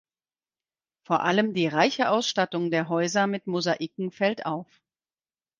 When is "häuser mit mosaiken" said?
2.89-4.09